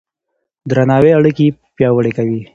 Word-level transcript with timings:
درناوی 0.69 1.11
اړيکې 1.19 1.47
پياوړې 1.75 2.11
کوي. 2.17 2.41